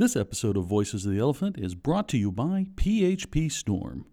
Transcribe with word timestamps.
This 0.00 0.16
episode 0.16 0.56
of 0.56 0.64
Voices 0.64 1.04
of 1.04 1.12
the 1.12 1.18
ElePHPant 1.18 1.62
is 1.62 1.74
brought 1.74 2.08
to 2.08 2.16
you 2.16 2.32
by 2.32 2.68
PhpStorm. 2.74 4.04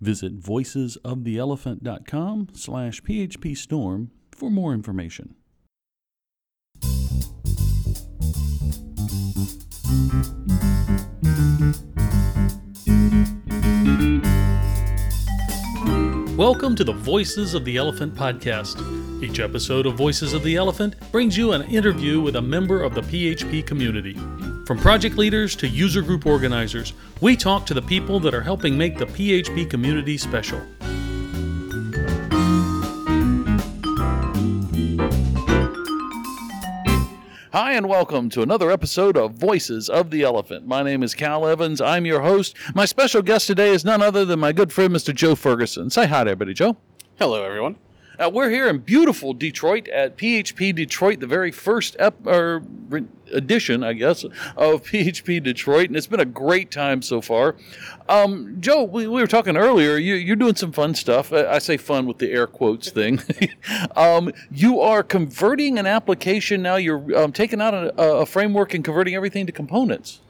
Visit 0.00 0.40
voicesoftheelephpant.com 0.40 2.48
slash 2.54 3.02
phpstorm 3.02 4.08
for 4.32 4.50
more 4.50 4.72
information. 4.72 5.34
Welcome 16.38 16.74
to 16.74 16.84
the 16.84 16.94
Voices 16.96 17.52
of 17.52 17.66
the 17.66 17.76
ElePHPant 17.76 18.12
podcast. 18.12 19.22
Each 19.22 19.40
episode 19.40 19.84
of 19.84 19.96
Voices 19.96 20.32
of 20.32 20.42
the 20.42 20.54
ElePHPant 20.54 20.94
brings 21.12 21.36
you 21.36 21.52
an 21.52 21.64
interview 21.64 22.22
with 22.22 22.36
a 22.36 22.42
member 22.42 22.82
of 22.82 22.94
the 22.94 23.02
PHP 23.02 23.66
community. 23.66 24.18
From 24.66 24.78
project 24.78 25.18
leaders 25.18 25.54
to 25.56 25.68
user 25.68 26.00
group 26.00 26.24
organizers, 26.24 26.94
we 27.20 27.36
talk 27.36 27.66
to 27.66 27.74
the 27.74 27.82
people 27.82 28.18
that 28.20 28.32
are 28.32 28.40
helping 28.40 28.78
make 28.78 28.96
the 28.96 29.04
PHP 29.04 29.68
community 29.68 30.16
special. 30.16 30.58
Hi, 37.52 37.74
and 37.74 37.90
welcome 37.90 38.30
to 38.30 38.40
another 38.40 38.70
episode 38.70 39.18
of 39.18 39.34
Voices 39.34 39.90
of 39.90 40.10
the 40.10 40.22
ElePHPant. 40.22 40.64
My 40.64 40.82
name 40.82 41.02
is 41.02 41.14
Cal 41.14 41.46
Evans. 41.46 41.82
I'm 41.82 42.06
your 42.06 42.22
host. 42.22 42.56
My 42.74 42.86
special 42.86 43.20
guest 43.20 43.46
today 43.46 43.68
is 43.68 43.84
none 43.84 44.00
other 44.00 44.24
than 44.24 44.40
my 44.40 44.52
good 44.52 44.72
friend, 44.72 44.94
Mr. 44.94 45.14
Joe 45.14 45.34
Ferguson. 45.34 45.90
Say 45.90 46.06
hi 46.06 46.24
to 46.24 46.30
everybody, 46.30 46.54
Joe. 46.54 46.78
Hello, 47.18 47.44
everyone. 47.44 47.76
Uh, 48.18 48.30
we're 48.32 48.50
here 48.50 48.68
in 48.68 48.78
beautiful 48.78 49.34
Detroit 49.34 49.88
at 49.88 50.16
PHP 50.16 50.74
Detroit, 50.74 51.20
the 51.20 51.26
very 51.26 51.50
first 51.50 51.96
ep- 51.98 52.14
re- 52.24 53.04
edition, 53.32 53.82
I 53.82 53.92
guess, 53.94 54.24
of 54.24 54.32
PHP 54.84 55.42
Detroit, 55.42 55.88
and 55.88 55.96
it's 55.96 56.06
been 56.06 56.20
a 56.20 56.24
great 56.24 56.70
time 56.70 57.02
so 57.02 57.20
far. 57.20 57.56
Um, 58.08 58.56
Joe, 58.60 58.84
we, 58.84 59.08
we 59.08 59.20
were 59.20 59.26
talking 59.26 59.56
earlier. 59.56 59.96
You, 59.96 60.14
you're 60.14 60.36
doing 60.36 60.54
some 60.54 60.70
fun 60.70 60.94
stuff. 60.94 61.32
I, 61.32 61.46
I 61.46 61.58
say 61.58 61.76
fun 61.76 62.06
with 62.06 62.18
the 62.18 62.30
air 62.30 62.46
quotes 62.46 62.90
thing. 62.90 63.20
um, 63.96 64.32
you 64.50 64.80
are 64.80 65.02
converting 65.02 65.78
an 65.78 65.86
application 65.86 66.62
now. 66.62 66.76
You're 66.76 67.16
um, 67.18 67.32
taking 67.32 67.60
out 67.60 67.74
a, 67.74 68.00
a 68.00 68.26
framework 68.26 68.74
and 68.74 68.84
converting 68.84 69.14
everything 69.14 69.46
to 69.46 69.52
components. 69.52 70.20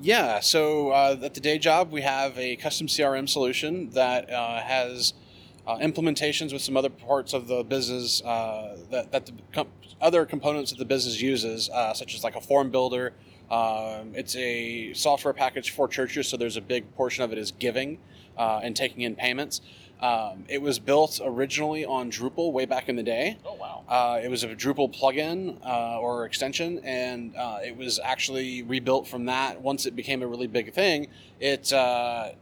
Yeah, 0.00 0.40
so 0.40 0.90
uh, 0.90 1.16
at 1.22 1.34
the 1.34 1.40
day 1.40 1.58
job, 1.58 1.92
we 1.92 2.02
have 2.02 2.36
a 2.38 2.56
custom 2.56 2.86
CRM 2.88 3.28
solution 3.28 3.90
that 3.90 4.30
uh, 4.30 4.60
has 4.60 5.14
uh, 5.66 5.78
implementations 5.78 6.52
with 6.52 6.62
some 6.62 6.76
other 6.76 6.90
parts 6.90 7.32
of 7.32 7.48
the 7.48 7.62
business 7.64 8.22
uh, 8.22 8.76
that, 8.90 9.12
that 9.12 9.26
the 9.26 9.66
other 10.00 10.26
components 10.26 10.70
that 10.70 10.78
the 10.78 10.84
business 10.84 11.20
uses, 11.20 11.70
uh, 11.70 11.94
such 11.94 12.14
as 12.14 12.24
like 12.24 12.36
a 12.36 12.40
form 12.40 12.70
builder. 12.70 13.12
Um, 13.50 14.12
it's 14.14 14.34
a 14.36 14.92
software 14.94 15.34
package 15.34 15.70
for 15.70 15.86
churches, 15.86 16.28
so 16.28 16.36
there's 16.36 16.56
a 16.56 16.62
big 16.62 16.94
portion 16.94 17.24
of 17.24 17.32
it 17.32 17.38
is 17.38 17.52
giving 17.52 17.98
uh, 18.36 18.60
and 18.62 18.74
taking 18.74 19.02
in 19.02 19.16
payments. 19.16 19.60
Um, 20.00 20.44
it 20.48 20.60
was 20.60 20.78
built 20.78 21.20
originally 21.24 21.84
on 21.84 22.10
Drupal 22.10 22.52
way 22.52 22.66
back 22.66 22.88
in 22.88 22.96
the 22.96 23.02
day. 23.02 23.38
Oh 23.44 23.54
wow! 23.54 23.84
Uh, 23.88 24.20
it 24.22 24.28
was 24.28 24.42
a 24.42 24.48
Drupal 24.48 24.94
plugin 24.94 25.64
uh, 25.64 26.00
or 26.00 26.26
extension, 26.26 26.80
and 26.84 27.34
uh, 27.36 27.60
it 27.64 27.76
was 27.76 28.00
actually 28.02 28.62
rebuilt 28.64 29.06
from 29.06 29.26
that. 29.26 29.62
Once 29.62 29.86
it 29.86 29.94
became 29.94 30.22
a 30.22 30.26
really 30.26 30.48
big 30.48 30.74
thing, 30.74 31.06
it 31.40 31.72
uh, 31.72 32.32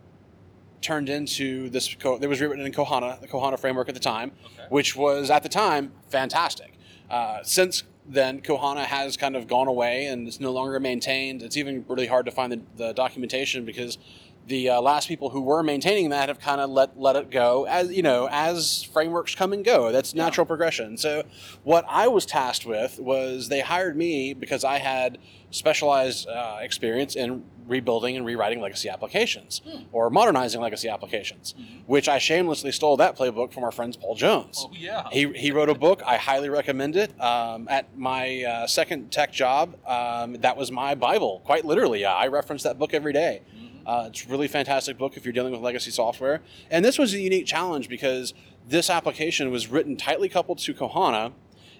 turned 0.82 1.08
into 1.08 1.70
this. 1.70 1.94
It 1.94 2.26
was 2.28 2.40
rewritten 2.40 2.66
in 2.66 2.72
Kohana, 2.72 3.20
the 3.20 3.28
Kohana 3.28 3.58
framework 3.58 3.88
at 3.88 3.94
the 3.94 4.00
time, 4.00 4.32
Okay. 4.44 4.66
which 4.68 4.94
was 4.96 5.30
at 5.30 5.42
the 5.42 5.48
time 5.48 5.92
fantastic. 6.08 6.74
Uh, 7.08 7.38
since 7.42 7.84
then, 8.06 8.40
Kohana 8.40 8.84
has 8.84 9.16
kind 9.16 9.36
of 9.36 9.46
gone 9.46 9.68
away 9.68 10.06
and 10.06 10.26
it's 10.26 10.40
no 10.40 10.50
longer 10.52 10.78
maintained. 10.80 11.40
It's 11.42 11.56
even 11.56 11.84
really 11.88 12.06
hard 12.08 12.26
to 12.26 12.32
find 12.32 12.52
the, 12.52 12.60
the 12.76 12.92
documentation 12.92 13.64
because 13.64 13.96
the 14.46 14.70
uh, 14.70 14.80
last 14.80 15.08
people 15.08 15.30
who 15.30 15.40
were 15.40 15.62
maintaining 15.62 16.10
that 16.10 16.28
have 16.28 16.40
kind 16.40 16.60
of 16.60 16.70
let 16.70 16.98
let 16.98 17.16
it 17.16 17.30
go 17.30 17.64
as 17.66 17.92
you 17.92 18.02
know 18.02 18.28
as 18.30 18.82
frameworks 18.82 19.34
come 19.34 19.52
and 19.52 19.64
go. 19.64 19.92
That's 19.92 20.14
natural 20.14 20.46
progression. 20.46 20.96
So, 20.96 21.24
what 21.62 21.84
I 21.88 22.08
was 22.08 22.26
tasked 22.26 22.66
with 22.66 22.98
was 22.98 23.48
they 23.48 23.60
hired 23.60 23.96
me 23.96 24.34
because 24.34 24.64
I 24.64 24.78
had 24.78 25.18
specialized 25.50 26.28
uh, 26.28 26.58
experience 26.60 27.14
in 27.14 27.44
rebuilding 27.66 28.16
and 28.16 28.26
rewriting 28.26 28.60
legacy 28.60 28.88
applications 28.88 29.60
or 29.92 30.10
modernizing 30.10 30.60
legacy 30.60 30.88
applications, 30.88 31.54
which 31.86 32.08
I 32.08 32.18
shamelessly 32.18 32.72
stole 32.72 32.96
that 32.96 33.16
playbook 33.16 33.52
from 33.52 33.64
our 33.64 33.70
friends 33.70 33.96
Paul 33.96 34.14
Jones. 34.14 34.66
oh, 34.66 34.72
yeah. 34.74 35.08
He, 35.12 35.32
he 35.32 35.52
wrote 35.52 35.68
a 35.68 35.74
book. 35.74 36.02
I 36.04 36.16
highly 36.16 36.48
recommend 36.48 36.96
it. 36.96 37.18
Um, 37.20 37.68
at 37.68 37.96
my 37.96 38.42
uh, 38.42 38.66
second 38.66 39.12
tech 39.12 39.32
job, 39.32 39.76
um, 39.86 40.34
that 40.40 40.56
was 40.56 40.72
my 40.72 40.94
Bible, 40.94 41.40
quite 41.44 41.64
literally. 41.64 42.04
I 42.04 42.26
reference 42.26 42.62
that 42.64 42.78
book 42.78 42.94
every 42.94 43.12
day. 43.12 43.42
Uh, 43.86 44.06
it's 44.08 44.24
a 44.24 44.28
really 44.28 44.48
fantastic 44.48 44.98
book 44.98 45.16
if 45.16 45.24
you're 45.24 45.32
dealing 45.32 45.52
with 45.52 45.60
legacy 45.60 45.90
software. 45.90 46.40
And 46.70 46.84
this 46.84 46.98
was 46.98 47.14
a 47.14 47.18
unique 47.18 47.46
challenge 47.46 47.88
because 47.88 48.34
this 48.66 48.88
application 48.88 49.50
was 49.50 49.68
written 49.68 49.96
tightly 49.96 50.28
coupled 50.28 50.58
to 50.58 50.74
Kohana. 50.74 51.32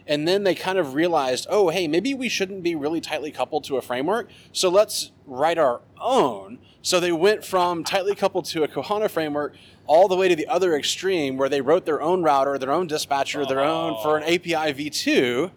And 0.07 0.27
then 0.27 0.43
they 0.43 0.57
kind 0.57 0.79
of 0.79 0.95
realized, 0.95 1.47
oh, 1.49 1.69
hey, 1.69 1.87
maybe 1.87 2.13
we 2.13 2.29
shouldn't 2.29 2.65
be 2.65 2.75
really 2.75 3.01
tightly 3.01 3.31
coupled 3.31 3.63
to 3.65 3.77
a 3.77 3.83
framework. 3.83 4.29
So 4.53 4.69
let's 4.69 5.13
write 5.27 5.59
our 5.59 5.81
own. 6.01 6.59
So 6.83 6.99
they 6.99 7.13
went 7.13 7.45
from 7.45 7.85
tightly 7.85 8.17
coupled 8.17 8.47
to 8.47 8.65
a 8.65 8.69
Kohana 8.69 9.09
framework 9.09 9.55
all 9.87 10.09
the 10.09 10.17
way 10.17 10.27
to 10.27 10.35
the 10.35 10.49
other 10.49 10.75
extreme 10.75 11.37
where 11.37 11.49
they 11.49 11.61
wrote 11.61 11.87
their 11.87 12.03
own 12.03 12.25
router, 12.25 12.59
their 12.59 12.73
own 12.73 12.89
dispatcher, 12.89 13.47
their 13.47 13.61
own 13.61 14.03
for 14.03 14.17
an 14.17 14.25
API 14.25 14.73
v2. 14.75 15.53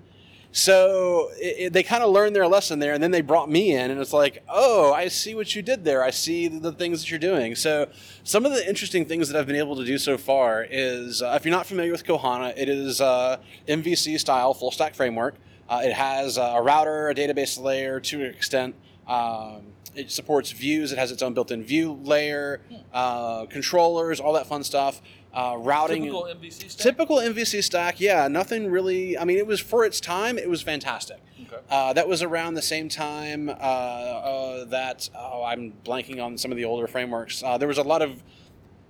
So 0.56 1.32
it, 1.38 1.56
it- 1.60 1.74
they 1.74 1.84
kind 1.84 2.02
of 2.02 2.12
learned 2.12 2.34
their 2.34 2.48
lesson 2.48 2.80
there, 2.80 2.94
and 2.94 3.04
then 3.04 3.12
they 3.12 3.20
brought 3.20 3.50
me 3.52 3.76
in, 3.76 3.92
and 3.92 4.00
it's 4.00 4.14
like, 4.14 4.42
oh, 4.48 4.94
I 4.94 5.10
see 5.10 5.36
what 5.36 5.54
you 5.54 5.62
did 5.62 5.84
there. 5.84 6.02
I 6.02 6.12
see 6.12 6.48
the 6.48 6.72
things 6.72 7.02
that 7.02 7.10
you're 7.12 7.20
doing. 7.20 7.56
So 7.56 7.90
some 8.24 8.46
of 8.46 8.54
the 8.54 8.66
interesting 8.68 9.06
things 9.06 9.28
that 9.28 9.38
I've 9.38 9.48
been 9.48 9.58
able 9.58 9.76
to 9.76 9.84
do 9.86 9.98
so 9.98 10.18
far 10.18 10.66
is, 10.70 11.22
uh, 11.22 11.34
if 11.38 11.44
you're 11.44 11.52
not 11.54 11.66
familiar 11.66 11.92
with 11.92 12.06
Kohana, 12.06 12.54
it 12.56 12.70
is 12.70 13.02
uh, 13.02 13.36
MVC 13.68 14.18
style 14.18 14.54
full 14.54 14.72
stack 14.72 14.96
framework. 14.96 15.36
Uh, 15.68 15.82
it 15.84 15.92
has 15.92 16.38
a 16.38 16.62
router, 16.62 17.10
a 17.10 17.14
database 17.16 17.60
layer 17.62 18.00
to 18.00 18.24
an 18.24 18.30
extent. 18.30 18.76
Um, 19.08 19.64
it 19.94 20.10
supports 20.10 20.52
views. 20.52 20.94
It 20.94 20.98
has 20.98 21.12
its 21.12 21.22
own 21.22 21.34
built-in 21.34 21.64
view 21.66 22.00
layer, 22.04 22.62
uh, 22.94 23.46
controllers, 23.48 24.22
all 24.22 24.32
that 24.34 24.48
fun 24.48 24.64
stuff. 24.64 25.02
Uh, 25.36 25.58
routing. 25.58 26.06
MVC 26.06 26.78
Typical 26.78 27.18
MVC 27.18 27.62
stack, 27.62 28.00
yeah. 28.00 28.28
Nothing 28.30 28.72
really. 28.72 29.18
I 29.18 29.26
mean, 29.26 29.38
it 29.38 29.46
was 29.46 29.60
for 29.60 29.84
its 29.84 30.00
time. 30.00 30.38
It 30.38 30.50
was 30.50 30.62
fantastic. 30.62 31.20
Okay. 31.42 31.58
Uh, 31.70 31.92
that 31.94 32.08
was 32.08 32.24
around 32.24 32.54
the 32.54 32.62
same 32.62 32.88
time 32.88 33.50
uh, 33.50 33.52
uh, 33.52 34.66
that 34.66 35.10
oh, 35.14 35.44
I'm 35.44 35.74
blanking 35.84 36.24
on 36.24 36.38
some 36.38 36.52
of 36.52 36.58
the 36.58 36.64
older 36.64 36.88
frameworks. 36.88 37.44
Uh, 37.44 37.58
there 37.58 37.68
was 37.68 37.78
a 37.78 37.84
lot 37.84 38.02
of 38.02 38.24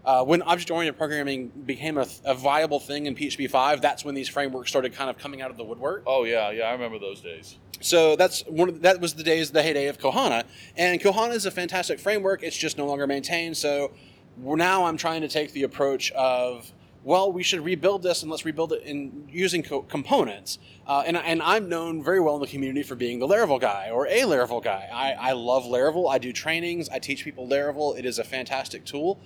uh, 0.05 0.23
when 0.23 0.43
object-oriented 0.43 0.97
programming 0.99 1.47
became 1.47 1.97
a, 1.97 2.05
a 2.23 2.35
viable 2.35 2.79
thing 2.79 3.07
in 3.07 3.15
PHP 3.15 3.49
5. 3.49 3.81
That's 3.81 4.05
when 4.05 4.13
these 4.13 4.29
frameworks 4.29 4.69
started 4.69 4.93
kind 4.93 5.09
of 5.09 5.17
coming 5.17 5.41
out 5.41 5.49
of 5.49 5.57
the 5.57 5.63
woodwork. 5.63 6.03
Oh 6.05 6.25
yeah, 6.25 6.51
yeah. 6.51 6.65
I 6.65 6.73
remember 6.73 6.99
those 6.99 7.21
days. 7.21 7.57
So 7.81 8.15
that's 8.15 8.41
one. 8.45 8.69
Of 8.69 8.75
the, 8.75 8.81
that 8.81 9.01
was 9.01 9.15
the 9.15 9.23
days, 9.23 9.51
the 9.51 9.63
heyday 9.63 9.87
of 9.87 9.97
Kohana, 9.97 10.43
and 10.77 11.01
Kohana 11.01 11.33
is 11.33 11.47
a 11.47 11.51
fantastic 11.51 11.99
framework. 11.99 12.43
It's 12.43 12.55
just 12.55 12.77
no 12.77 12.85
longer 12.85 13.07
maintained. 13.07 13.57
So 13.57 13.91
now 14.37 14.85
I'm 14.85 14.97
trying 14.97 15.21
to 15.21 15.27
take 15.27 15.53
the 15.53 15.63
approach 15.63 16.11
of, 16.11 16.71
well, 17.03 17.31
we 17.31 17.43
should 17.43 17.61
rebuild 17.61 18.03
this, 18.03 18.21
and 18.21 18.31
let's 18.31 18.45
rebuild 18.45 18.73
it 18.73 18.83
in 18.83 19.27
using 19.31 19.63
co- 19.63 19.83
components. 19.83 20.59
Uh, 20.87 21.03
and 21.05 21.17
and 21.17 21.41
I'm 21.41 21.69
known 21.69 22.03
very 22.03 22.19
well 22.19 22.35
in 22.35 22.41
the 22.41 22.47
community 22.47 22.83
for 22.83 22.95
being 22.95 23.19
the 23.19 23.27
Laravel 23.27 23.59
guy 23.59 23.89
or 23.91 24.07
a 24.07 24.21
Laravel 24.21 24.63
guy. 24.63 24.89
I, 24.91 25.29
I 25.29 25.31
love 25.33 25.63
Laravel. 25.63 26.11
I 26.11 26.17
do 26.17 26.31
trainings. 26.33 26.89
I 26.89 26.99
teach 26.99 27.23
people 27.23 27.47
Laravel. 27.47 27.97
It 27.97 28.05
is 28.05 28.19
a 28.19 28.23
fantastic 28.23 28.85
tool. 28.85 29.19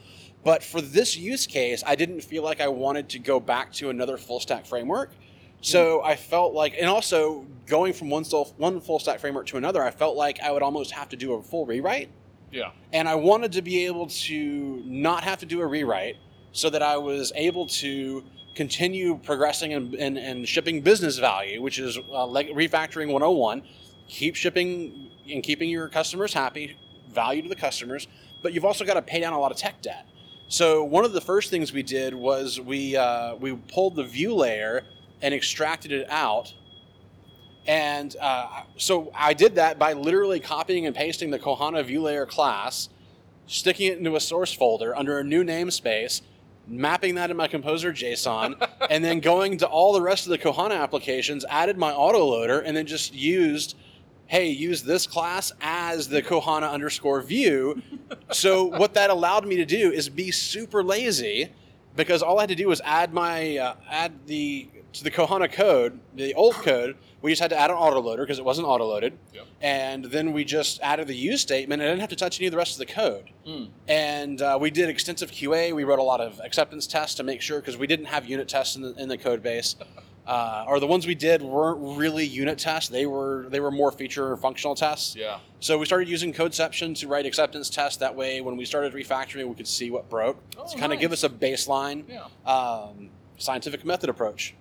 But 0.43 0.63
for 0.63 0.81
this 0.81 1.17
use 1.17 1.47
case, 1.47 1.83
I 1.85 1.95
didn't 1.95 2.21
feel 2.21 2.43
like 2.43 2.61
I 2.61 2.69
wanted 2.69 3.09
to 3.09 3.19
go 3.19 3.39
back 3.39 3.73
to 3.73 3.89
another 3.89 4.17
full 4.17 4.39
stack 4.39 4.65
framework. 4.65 5.11
So 5.61 6.01
I 6.03 6.15
felt 6.15 6.53
like, 6.53 6.75
and 6.79 6.89
also 6.89 7.45
going 7.65 7.91
from 7.91 8.09
one, 8.09 8.23
full 8.23 8.53
one 8.57 8.79
full 8.79 8.99
stack 8.99 9.19
framework 9.19 9.47
to 9.47 9.57
another, 9.57 9.83
I 9.83 9.91
felt 9.91 10.15
like 10.15 10.39
I 10.41 10.51
would 10.51 10.63
almost 10.63 10.91
have 10.91 11.09
to 11.09 11.17
do 11.17 11.33
a 11.33 11.43
full 11.43 11.65
rewrite. 11.65 12.09
Yeah. 12.51 12.71
And 12.93 13.07
I 13.07 13.15
wanted 13.15 13.51
to 13.53 13.61
be 13.61 13.85
able 13.85 14.07
to 14.07 14.83
not 14.85 15.23
have 15.23 15.39
to 15.39 15.45
do 15.45 15.61
a 15.61 15.67
rewrite 15.67 16.17
so 16.51 16.69
that 16.69 16.81
I 16.81 16.97
was 16.97 17.31
able 17.35 17.67
to 17.67 18.23
continue 18.55 19.17
progressing 19.19 19.73
and, 19.73 19.93
and, 19.95 20.17
and 20.17 20.47
shipping 20.47 20.81
business 20.81 21.17
value, 21.17 21.61
which 21.61 21.79
is 21.79 21.97
uh, 21.97 22.25
like 22.25 22.47
refactoring 22.49 23.07
101, 23.07 23.63
keep 24.07 24.35
shipping 24.35 25.11
and 25.31 25.43
keeping 25.43 25.69
your 25.69 25.87
customers 25.87 26.33
happy, 26.33 26.75
value 27.09 27.41
to 27.41 27.49
the 27.49 27.55
customers, 27.55 28.07
but 28.41 28.53
you've 28.53 28.65
also 28.65 28.85
got 28.85 28.95
to 28.95 29.01
pay 29.01 29.19
down 29.19 29.33
a 29.33 29.39
lot 29.39 29.51
of 29.51 29.57
tech 29.57 29.81
debt. 29.81 30.05
So 30.47 30.83
one 30.83 31.05
of 31.05 31.13
the 31.13 31.21
first 31.21 31.51
things 31.51 31.71
we 31.71 31.83
did 31.83 32.13
was 32.13 32.59
we 32.59 32.97
uh, 32.97 33.35
we 33.35 33.55
pulled 33.55 33.95
the 33.95 34.03
view 34.03 34.33
layer 34.33 34.83
and 35.21 35.33
extracted 35.33 35.91
it 35.91 36.09
out. 36.09 36.53
And 37.69 38.15
uh, 38.19 38.63
so 38.77 39.11
I 39.13 39.35
did 39.35 39.53
that 39.55 39.77
by 39.77 39.93
literally 39.93 40.39
copying 40.39 40.87
and 40.87 40.95
pasting 40.95 41.29
the 41.29 41.37
Kohana 41.37 41.85
view 41.85 42.01
layer 42.01 42.25
class, 42.25 42.89
sticking 43.45 43.91
it 43.91 43.99
into 43.99 44.15
a 44.15 44.19
source 44.19 44.51
folder 44.51 44.97
under 44.97 45.19
a 45.19 45.23
new 45.23 45.43
namespace, 45.43 46.23
mapping 46.67 47.13
that 47.13 47.29
in 47.29 47.37
my 47.37 47.47
Composer 47.47 47.93
JSON, 47.93 48.67
and 48.89 49.05
then 49.05 49.19
going 49.19 49.59
to 49.59 49.67
all 49.67 49.93
the 49.93 50.01
rest 50.01 50.25
of 50.25 50.31
the 50.31 50.39
Kohana 50.39 50.81
applications, 50.81 51.45
added 51.47 51.77
my 51.77 51.91
autoloader, 51.91 52.63
and 52.65 52.75
then 52.75 52.87
just 52.87 53.13
used 53.13 53.75
hey, 54.25 54.49
use 54.49 54.83
this 54.83 55.05
class 55.07 55.51
as 55.61 56.07
the 56.07 56.21
Kohana 56.21 56.71
underscore 56.71 57.21
view. 57.21 57.81
so 58.31 58.65
what 58.65 58.95
that 58.95 59.11
allowed 59.11 59.47
me 59.47 59.57
to 59.57 59.65
do 59.65 59.91
is 59.91 60.07
be 60.09 60.31
super 60.31 60.83
lazy 60.83 61.49
because 61.95 62.23
all 62.23 62.39
I 62.39 62.43
had 62.43 62.49
to 62.49 62.55
do 62.55 62.67
was 62.67 62.81
add 62.83 63.13
my 63.13 63.57
uh, 63.57 63.75
add 63.89 64.25
the 64.25 64.69
to 64.93 65.03
the 65.03 65.11
Kohana 65.11 65.51
code, 65.51 65.99
the 66.15 66.33
old 66.33 66.55
code. 66.55 66.95
We 67.21 67.31
just 67.31 67.41
had 67.41 67.49
to 67.51 67.57
add 67.59 67.69
an 67.69 67.75
autoloader 67.75 68.19
because 68.19 68.39
it 68.39 68.45
wasn't 68.45 68.67
autoloaded, 68.67 69.11
Yep. 69.33 69.45
and 69.61 70.05
then 70.05 70.31
we 70.31 70.45
just 70.45 70.79
added 70.81 71.07
the 71.07 71.15
use 71.15 71.41
statement. 71.41 71.81
and 71.81 71.89
I 71.89 71.91
didn't 71.91 71.99
have 72.01 72.09
to 72.11 72.15
touch 72.15 72.39
any 72.39 72.47
of 72.47 72.51
the 72.51 72.57
rest 72.57 72.73
of 72.79 72.87
the 72.87 72.93
code. 72.93 73.29
And 73.87 74.41
uh, 74.41 74.57
we 74.61 74.71
did 74.71 74.89
extensive 74.89 75.31
QA. 75.31 75.73
We 75.75 75.83
wrote 75.83 75.99
a 75.99 76.03
lot 76.03 76.21
of 76.21 76.39
acceptance 76.43 76.87
tests 76.87 77.15
to 77.15 77.23
make 77.23 77.41
sure 77.41 77.59
because 77.59 77.75
we 77.77 77.87
didn't 77.87 78.05
have 78.05 78.25
unit 78.25 78.47
tests 78.47 78.75
in 78.75 78.81
the, 78.83 78.93
in 78.95 79.09
the 79.09 79.17
code 79.17 79.43
base. 79.43 79.75
Uh, 80.27 80.63
or 80.67 80.79
the 80.79 80.85
ones 80.85 81.07
we 81.07 81.15
did 81.15 81.41
weren't 81.41 81.97
really 81.97 82.23
unit 82.23 82.59
tests; 82.59 82.87
they 82.87 83.07
were 83.07 83.47
they 83.49 83.59
were 83.59 83.71
more 83.71 83.91
feature 83.91 84.37
functional 84.37 84.75
tests. 84.75 85.15
Yeah. 85.15 85.39
So 85.59 85.79
we 85.79 85.87
started 85.87 86.07
using 86.07 86.33
Codeception 86.33 86.95
to 86.99 87.07
write 87.07 87.25
acceptance 87.25 87.67
tests. 87.67 87.97
That 87.97 88.13
way, 88.15 88.39
when 88.39 88.55
we 88.55 88.63
started 88.63 88.93
refactoring, 88.93 89.47
we 89.47 89.55
could 89.55 89.67
see 89.67 89.89
what 89.89 90.07
broke 90.07 90.37
Oh, 90.55 90.71
to 90.71 90.77
kind 90.77 90.93
of 90.93 90.99
give 90.99 91.11
us 91.11 91.23
a 91.23 91.29
baseline 91.29 92.03
Yeah. 92.07 92.25
um, 92.45 93.09
scientific 93.39 93.83
method 93.83 94.07
approach. 94.11 94.53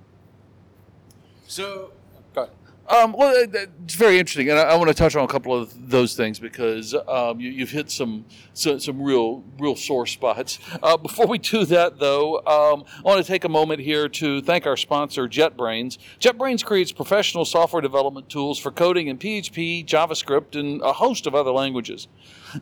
So, 1.49 1.93
go 2.35 2.43
ahead. 2.43 2.53
Um, 2.91 3.15
well, 3.15 3.35
uh, 3.35 3.47
it's 3.85 3.95
very 3.95 4.19
interesting, 4.19 4.51
and 4.51 4.59
I, 4.59 4.65
I 4.65 4.77
want 4.77 4.89
to 4.89 4.95
touch 4.95 5.17
on 5.17 5.25
a 5.25 5.29
couple 5.29 5.55
of 5.55 5.91
those 5.91 6.15
things 6.15 6.39
because 6.39 6.95
um, 7.07 7.41
you, 7.41 7.51
you've 7.51 7.71
hit 7.71 7.91
some, 7.91 8.27
some 8.53 8.79
some 8.79 9.01
real 9.01 9.43
real 9.59 9.75
sore 9.75 10.07
spots. 10.07 10.59
Uh, 10.81 10.97
before 10.97 11.27
we 11.27 11.39
do 11.39 11.65
that, 11.65 11.99
though, 11.99 12.37
um, 12.47 12.85
I 12.99 13.03
want 13.03 13.25
to 13.25 13.27
take 13.27 13.45
a 13.45 13.49
moment 13.49 13.81
here 13.81 14.09
to 14.09 14.41
thank 14.43 14.67
our 14.67 14.77
sponsor, 14.77 15.27
JetBrains. 15.27 15.99
JetBrains 16.21 16.65
creates 16.65 16.93
professional 16.93 17.45
software 17.45 17.83
development 17.83 18.29
tools 18.29 18.59
for 18.59 18.71
coding 18.71 19.09
in 19.09 19.19
PHP, 19.19 19.85
JavaScript, 19.85 20.59
and 20.59 20.81
a 20.83 20.93
host 20.93 21.27
of 21.27 21.35
other 21.35 21.51
languages. 21.51 22.07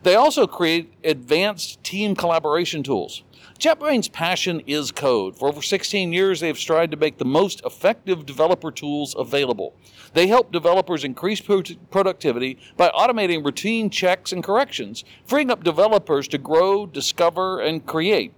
They 0.03 0.15
also 0.15 0.47
create 0.47 0.93
advanced 1.03 1.83
team 1.83 2.15
collaboration 2.15 2.83
tools. 2.83 3.23
JetBrains' 3.57 4.11
passion 4.11 4.61
is 4.67 4.91
code. 4.91 5.35
For 5.35 5.47
over 5.47 5.63
16 5.63 6.13
years, 6.13 6.39
they 6.39 6.47
have 6.47 6.59
strived 6.59 6.91
to 6.91 6.97
make 6.97 7.17
the 7.17 7.25
most 7.25 7.59
effective 7.65 8.23
developer 8.23 8.71
tools 8.71 9.15
available. 9.17 9.73
They 10.13 10.27
help 10.27 10.51
developers 10.51 11.03
increase 11.03 11.41
pro- 11.41 11.63
productivity 11.89 12.59
by 12.75 12.89
automating 12.89 13.43
routine 13.43 13.89
checks 13.89 14.31
and 14.31 14.43
corrections, 14.43 15.03
freeing 15.25 15.49
up 15.49 15.63
developers 15.63 16.27
to 16.29 16.37
grow, 16.37 16.85
discover, 16.85 17.59
and 17.59 17.83
create. 17.83 18.33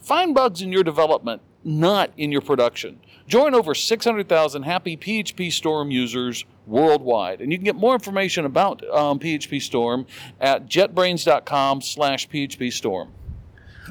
Find 0.00 0.34
bugs 0.34 0.62
in 0.62 0.72
your 0.72 0.82
development, 0.82 1.42
not 1.62 2.10
in 2.16 2.32
your 2.32 2.40
production. 2.40 3.00
Join 3.26 3.54
over 3.54 3.74
600,000 3.74 4.62
happy 4.62 4.96
PhpStorm 4.96 5.92
users 5.92 6.44
worldwide. 6.66 7.42
And 7.42 7.52
you 7.52 7.58
can 7.58 7.64
get 7.64 7.76
more 7.76 7.94
information 7.94 8.46
about 8.46 8.82
um, 8.90 9.18
PhpStorm 9.18 10.06
at 10.40 10.66
jetbrains.com 10.66 11.82
slash 11.82 12.28
PhpStorm. 12.28 13.08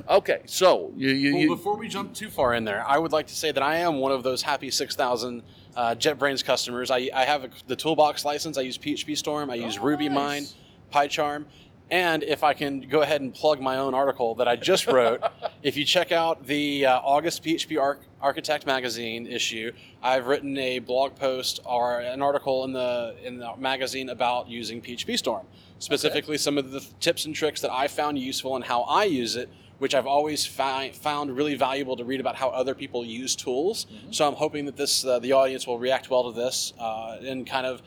Okay, 0.09 0.41
so 0.45 0.91
you, 0.95 1.09
you, 1.09 1.47
Well, 1.47 1.57
before 1.57 1.77
we 1.77 1.87
jump 1.87 2.13
too 2.13 2.29
far 2.29 2.53
in 2.53 2.63
there, 2.63 2.83
I 2.87 2.97
would 2.97 3.11
like 3.11 3.27
to 3.27 3.35
say 3.35 3.51
that 3.51 3.63
I 3.63 3.77
am 3.77 3.97
one 3.99 4.11
of 4.11 4.23
those 4.23 4.41
happy 4.41 4.71
6,000 4.71 5.43
uh, 5.75 5.95
JetBrains 5.95 6.43
customers. 6.43 6.91
I, 6.91 7.09
I 7.13 7.25
have 7.25 7.43
a, 7.45 7.49
the 7.67 7.75
Toolbox 7.75 8.25
license. 8.25 8.57
I 8.57 8.61
use 8.61 8.77
PhpStorm. 8.77 9.51
I 9.51 9.55
use 9.55 9.77
Oh, 9.77 9.81
RubyMine, 9.83 10.13
nice. 10.13 10.55
PyCharm. 10.93 11.45
And 11.91 12.23
if 12.23 12.43
I 12.43 12.53
can 12.53 12.81
go 12.81 13.01
ahead 13.01 13.21
and 13.21 13.33
plug 13.33 13.59
my 13.61 13.77
own 13.77 13.93
article 13.93 14.35
that 14.35 14.47
I 14.47 14.55
just 14.55 14.87
wrote, 14.87 15.21
if 15.63 15.77
you 15.77 15.85
check 15.85 16.11
out 16.11 16.45
the 16.47 16.85
uh, 16.87 16.99
August 17.03 17.43
PHP 17.43 17.79
Arch- 17.79 17.99
Architect 18.21 18.65
magazine 18.65 19.27
issue, 19.27 19.71
I've 20.01 20.25
written 20.27 20.57
a 20.57 20.79
blog 20.79 21.15
post 21.15 21.59
or 21.65 21.99
an 21.99 22.21
article 22.21 22.63
in 22.63 22.71
the 22.73 23.15
in 23.23 23.37
the 23.37 23.55
magazine 23.57 24.09
about 24.09 24.47
using 24.47 24.81
PhpStorm, 24.81 25.43
specifically 25.77 26.37
some 26.37 26.57
of 26.57 26.71
the 26.71 26.79
tips 26.99 27.25
and 27.25 27.35
tricks 27.35 27.61
that 27.61 27.71
I 27.71 27.87
found 27.87 28.17
useful 28.17 28.55
and 28.55 28.63
how 28.63 28.83
I 28.83 29.03
use 29.03 29.35
it 29.35 29.49
which 29.83 29.93
I've 29.93 30.07
always 30.07 30.45
fi- 30.45 30.91
found 30.91 31.35
really 31.35 31.55
valuable 31.55 31.97
to 31.97 32.05
read 32.05 32.21
about 32.21 32.35
how 32.37 32.47
other 32.61 32.73
people 32.73 33.03
use 33.03 33.35
tools. 33.35 33.85
So 34.11 34.25
I'm 34.25 34.35
hoping 34.35 34.63
that 34.67 34.77
this 34.77 35.03
uh, 35.05 35.19
the 35.19 35.33
audience 35.33 35.67
will 35.67 35.77
react 35.77 36.09
well 36.09 36.23
to 36.31 36.33
this 36.43 36.73
uh, 36.79 37.17
and 37.31 37.45
kind 37.45 37.67
of. 37.67 37.81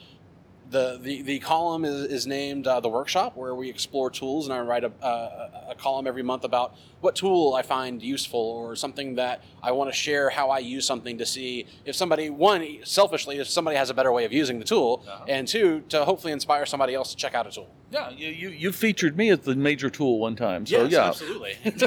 The, 0.68 0.98
the, 1.00 1.22
the 1.22 1.38
column 1.38 1.84
is, 1.84 2.04
is 2.06 2.26
named 2.26 2.66
uh, 2.66 2.80
the 2.80 2.88
workshop 2.88 3.36
where 3.36 3.54
we 3.54 3.70
explore 3.70 4.10
tools 4.10 4.46
and 4.46 4.54
i 4.54 4.60
write 4.60 4.82
a, 4.82 4.90
a, 5.00 5.70
a 5.70 5.74
column 5.76 6.08
every 6.08 6.24
month 6.24 6.42
about 6.42 6.74
what 7.00 7.14
tool 7.14 7.54
i 7.54 7.62
find 7.62 8.02
useful 8.02 8.40
or 8.40 8.74
something 8.74 9.14
that 9.14 9.44
i 9.62 9.70
want 9.70 9.88
to 9.88 9.96
share 9.96 10.28
how 10.28 10.50
i 10.50 10.58
use 10.58 10.84
something 10.84 11.18
to 11.18 11.24
see 11.24 11.66
if 11.84 11.94
somebody 11.94 12.30
one 12.30 12.66
selfishly 12.82 13.38
if 13.38 13.48
somebody 13.48 13.76
has 13.76 13.90
a 13.90 13.94
better 13.94 14.10
way 14.10 14.24
of 14.24 14.32
using 14.32 14.58
the 14.58 14.64
tool 14.64 15.06
and 15.28 15.46
two 15.46 15.82
to 15.88 16.04
hopefully 16.04 16.32
inspire 16.32 16.66
somebody 16.66 16.94
else 16.94 17.10
to 17.10 17.16
check 17.16 17.34
out 17.34 17.46
a 17.46 17.50
tool 17.50 17.68
yeah, 17.90 18.10
you, 18.10 18.28
you, 18.28 18.48
you 18.48 18.72
featured 18.72 19.16
me 19.16 19.30
as 19.30 19.40
the 19.40 19.54
major 19.54 19.88
tool 19.88 20.18
one 20.18 20.34
time. 20.34 20.66
So, 20.66 20.86
yeah. 20.86 21.08
absolutely 21.08 21.56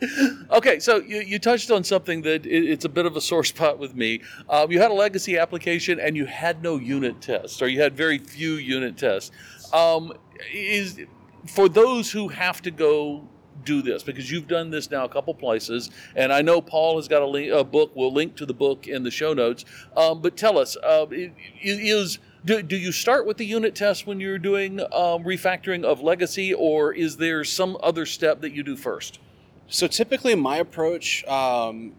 Okay, 0.60 0.78
so 0.78 0.98
you, 0.98 1.20
you 1.20 1.38
touched 1.38 1.70
on 1.70 1.82
something 1.84 2.20
that 2.20 2.44
it, 2.44 2.70
it's 2.70 2.84
a 2.84 2.88
bit 2.90 3.06
of 3.06 3.16
a 3.16 3.20
sore 3.22 3.44
spot 3.54 3.78
with 3.78 3.94
me. 3.94 4.20
Um, 4.46 4.70
you 4.70 4.78
had 4.78 4.90
a 4.90 4.94
legacy 4.94 5.38
application 5.38 5.98
and 5.98 6.14
you 6.14 6.26
had 6.26 6.62
no 6.62 6.76
unit 6.76 7.22
tests, 7.22 7.62
or 7.62 7.68
you 7.68 7.80
had 7.80 7.96
very 7.96 8.18
few 8.18 8.56
unit 8.56 8.98
tests. 8.98 9.30
Um, 9.72 10.12
is 10.52 11.00
for 11.46 11.66
those 11.66 12.10
who 12.10 12.28
have 12.28 12.60
to 12.60 12.70
go 12.70 13.26
do 13.64 13.80
this 13.80 14.02
because 14.02 14.30
you've 14.30 14.48
done 14.48 14.68
this 14.68 14.90
now 14.90 15.06
a 15.06 15.08
couple 15.08 15.32
places, 15.32 15.88
and 16.14 16.30
I 16.30 16.42
know 16.42 16.60
Paul 16.60 16.96
has 16.96 17.08
got 17.08 17.22
a, 17.22 17.26
link, 17.26 17.50
a 17.50 17.64
book. 17.64 17.92
We'll 17.94 18.12
link 18.12 18.36
to 18.36 18.44
the 18.44 18.52
book 18.52 18.86
in 18.86 19.02
the 19.02 19.10
show 19.10 19.32
notes. 19.32 19.64
Um, 19.96 20.20
but 20.20 20.36
tell 20.36 20.58
us, 20.58 20.76
uh, 20.76 21.06
is 21.10 22.18
do, 22.44 22.60
do 22.60 22.76
you 22.76 22.92
start 22.92 23.26
with 23.26 23.38
the 23.38 23.46
unit 23.46 23.74
test 23.74 24.06
when 24.06 24.20
you're 24.20 24.38
doing 24.38 24.80
um, 24.80 25.24
refactoring 25.24 25.84
of 25.84 26.02
legacy, 26.02 26.52
or 26.52 26.92
is 26.92 27.16
there 27.16 27.44
some 27.44 27.78
other 27.82 28.04
step 28.04 28.42
that 28.42 28.52
you 28.52 28.62
do 28.62 28.76
first? 28.76 29.20
So 29.72 29.86
typically, 29.86 30.34
my 30.34 30.56
approach 30.56 31.24
um, 31.26 31.92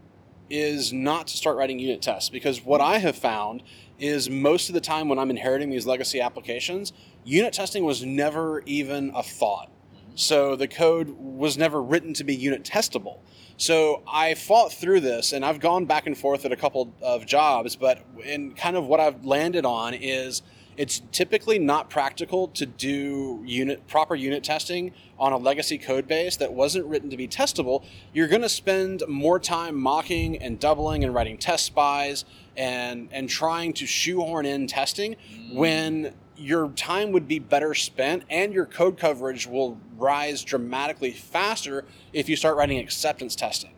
is 0.49 0.91
not 0.91 1.27
to 1.27 1.37
start 1.37 1.55
writing 1.55 1.79
unit 1.79 2.01
tests 2.01 2.29
because 2.29 2.65
what 2.65 2.81
I 2.81 2.97
have 2.97 3.15
found 3.15 3.63
is 3.97 4.29
most 4.29 4.67
of 4.67 4.73
the 4.73 4.81
time 4.81 5.07
when 5.07 5.17
I'm 5.17 5.29
inheriting 5.29 5.69
these 5.69 5.85
legacy 5.85 6.19
applications, 6.19 6.91
unit 7.23 7.53
testing 7.53 7.85
was 7.85 8.03
never 8.03 8.61
even 8.65 9.13
a 9.15 9.23
thought. 9.23 9.71
So 10.15 10.57
the 10.57 10.67
code 10.67 11.15
was 11.17 11.57
never 11.57 11.81
written 11.81 12.13
to 12.15 12.25
be 12.25 12.35
unit 12.35 12.63
testable. 12.65 13.19
So 13.55 14.03
I 14.05 14.33
fought 14.33 14.73
through 14.73 14.99
this 14.99 15.31
and 15.31 15.45
I've 15.45 15.61
gone 15.61 15.85
back 15.85 16.07
and 16.07 16.17
forth 16.17 16.43
at 16.43 16.51
a 16.51 16.57
couple 16.57 16.93
of 17.01 17.25
jobs, 17.25 17.77
but 17.77 18.05
in 18.25 18.53
kind 18.53 18.75
of 18.75 18.85
what 18.85 18.99
I've 18.99 19.23
landed 19.23 19.63
on 19.65 19.93
is 19.93 20.41
it's 20.77 21.01
typically 21.11 21.59
not 21.59 21.89
practical 21.89 22.47
to 22.49 22.65
do 22.65 23.41
unit 23.45 23.87
proper 23.87 24.15
unit 24.15 24.43
testing 24.43 24.93
on 25.19 25.33
a 25.33 25.37
legacy 25.37 25.77
code 25.77 26.07
base 26.07 26.37
that 26.37 26.53
wasn't 26.53 26.85
written 26.85 27.09
to 27.09 27.17
be 27.17 27.27
testable. 27.27 27.83
You're 28.13 28.27
going 28.27 28.41
to 28.41 28.49
spend 28.49 29.03
more 29.07 29.39
time 29.39 29.75
mocking 29.75 30.37
and 30.37 30.59
doubling 30.59 31.03
and 31.03 31.13
writing 31.13 31.37
test 31.37 31.65
spies 31.65 32.25
and 32.57 33.09
and 33.11 33.29
trying 33.29 33.73
to 33.73 33.85
shoehorn 33.85 34.45
in 34.45 34.67
testing 34.67 35.15
when 35.53 36.13
your 36.37 36.69
time 36.69 37.11
would 37.11 37.27
be 37.27 37.39
better 37.39 37.73
spent 37.73 38.23
and 38.29 38.53
your 38.53 38.65
code 38.65 38.97
coverage 38.97 39.45
will 39.45 39.77
rise 39.97 40.43
dramatically 40.43 41.11
faster 41.11 41.85
if 42.13 42.27
you 42.27 42.35
start 42.35 42.57
writing 42.57 42.79
acceptance 42.79 43.35
testing. 43.35 43.71